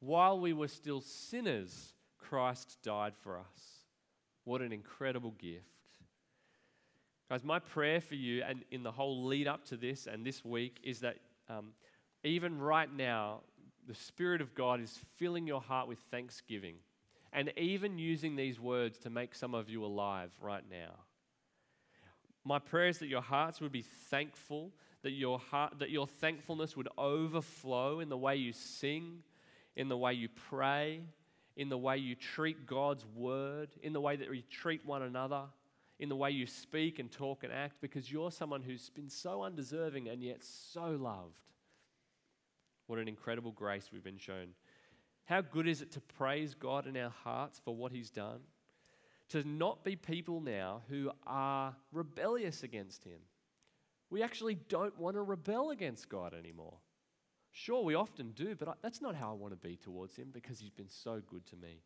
[0.00, 3.84] while we were still sinners, Christ died for us.
[4.44, 5.64] What an incredible gift.
[7.28, 10.44] Guys, my prayer for you and in the whole lead up to this and this
[10.44, 11.16] week is that
[11.48, 11.72] um,
[12.24, 13.40] even right now,
[13.88, 16.74] the Spirit of God is filling your heart with thanksgiving
[17.32, 20.94] and even using these words to make some of you alive right now.
[22.44, 24.72] My prayer is that your hearts would be thankful,
[25.02, 29.22] that your, heart, that your thankfulness would overflow in the way you sing,
[29.74, 31.00] in the way you pray,
[31.56, 35.44] in the way you treat God's word, in the way that you treat one another,
[35.98, 39.42] in the way you speak and talk and act, because you're someone who's been so
[39.42, 41.40] undeserving and yet so loved.
[42.88, 44.48] What an incredible grace we've been shown.
[45.26, 48.40] How good is it to praise God in our hearts for what He's done?
[49.28, 53.20] To not be people now who are rebellious against Him.
[54.08, 56.78] We actually don't want to rebel against God anymore.
[57.52, 60.30] Sure, we often do, but I, that's not how I want to be towards Him
[60.32, 61.82] because He's been so good to me.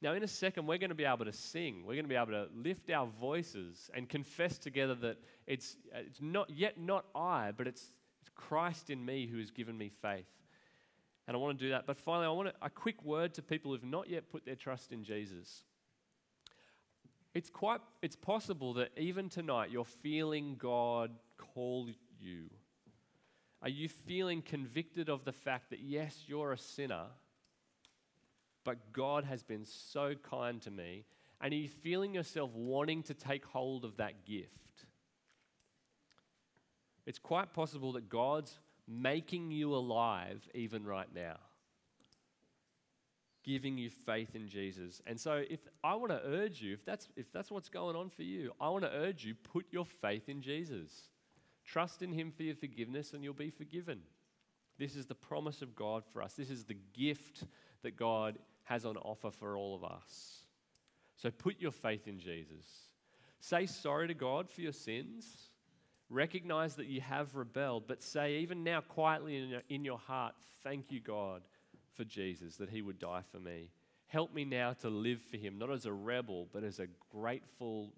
[0.00, 1.82] Now, in a second, we're going to be able to sing.
[1.84, 6.20] We're going to be able to lift our voices and confess together that it's, it's
[6.22, 7.94] not yet not I, but it's,
[8.28, 10.26] it's Christ in me who has given me faith.
[11.26, 11.86] And I want to do that.
[11.86, 14.92] But finally, I want a quick word to people who've not yet put their trust
[14.92, 15.62] in Jesus.
[17.34, 22.48] It's quite, it's possible that even tonight you're feeling God call you
[23.60, 27.06] are you feeling convicted of the fact that, yes, you're a sinner,
[28.64, 31.04] but God has been so kind to me.
[31.40, 34.67] And are you feeling yourself wanting to take hold of that gift?
[37.08, 41.38] It's quite possible that God's making you alive even right now,
[43.42, 45.00] giving you faith in Jesus.
[45.06, 48.10] And so, if I want to urge you, if that's, if that's what's going on
[48.10, 51.08] for you, I want to urge you put your faith in Jesus.
[51.64, 54.00] Trust in Him for your forgiveness, and you'll be forgiven.
[54.78, 56.34] This is the promise of God for us.
[56.34, 57.44] This is the gift
[57.84, 60.44] that God has on offer for all of us.
[61.16, 62.66] So put your faith in Jesus.
[63.40, 65.47] Say sorry to God for your sins.
[66.10, 70.34] Recognize that you have rebelled, but say, even now, quietly in your, in your heart,
[70.64, 71.42] thank you, God,
[71.94, 73.70] for Jesus, that He would die for me.
[74.06, 77.92] Help me now to live for Him, not as a rebel, but as a grateful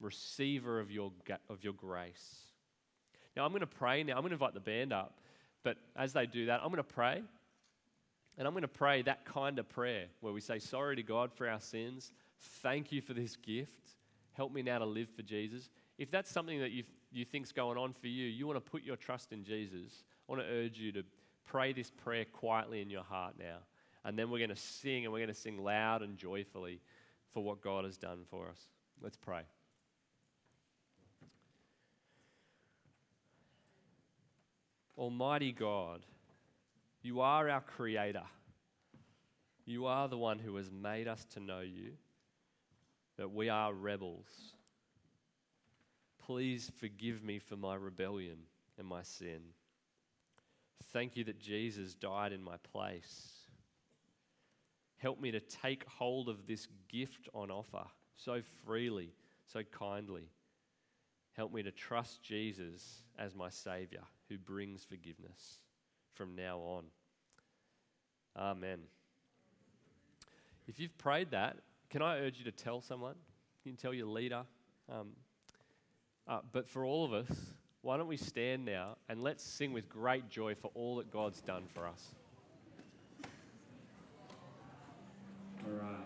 [0.00, 1.12] receiver of your,
[1.48, 2.46] of your grace.
[3.36, 4.14] Now, I'm going to pray now.
[4.14, 5.20] I'm going to invite the band up.
[5.62, 7.22] But as they do that, I'm going to pray.
[8.38, 11.32] And I'm going to pray that kind of prayer where we say sorry to God
[11.32, 12.12] for our sins.
[12.62, 13.94] Thank you for this gift.
[14.32, 15.70] Help me now to live for Jesus.
[15.98, 18.82] If that's something that you, you think's going on for you, you want to put
[18.82, 21.02] your trust in Jesus, I want to urge you to
[21.44, 23.58] pray this prayer quietly in your heart now.
[24.04, 26.80] And then we're going to sing, and we're going to sing loud and joyfully
[27.32, 28.60] for what God has done for us.
[29.02, 29.42] Let's pray.
[34.96, 36.06] Almighty God,
[37.02, 38.22] you are our creator.
[39.66, 41.92] You are the one who has made us to know you,
[43.18, 44.55] that we are rebels.
[46.26, 48.38] Please forgive me for my rebellion
[48.78, 49.40] and my sin.
[50.92, 53.30] Thank you that Jesus died in my place.
[54.98, 57.84] Help me to take hold of this gift on offer
[58.16, 59.12] so freely,
[59.44, 60.28] so kindly.
[61.34, 65.60] Help me to trust Jesus as my Savior who brings forgiveness
[66.14, 66.84] from now on.
[68.36, 68.80] Amen.
[70.66, 71.58] If you've prayed that,
[71.90, 73.14] can I urge you to tell someone?
[73.64, 74.42] You can tell your leader.
[74.90, 75.10] Um,
[76.28, 77.30] uh, but for all of us,
[77.82, 81.40] why don't we stand now and let's sing with great joy for all that God's
[81.40, 82.14] done for us?
[85.64, 86.05] All right.